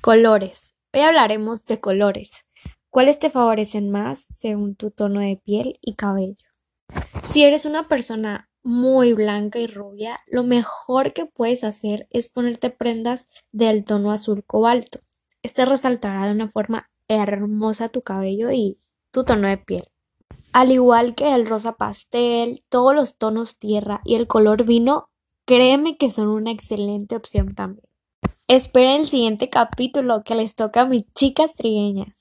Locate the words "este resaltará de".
15.42-16.32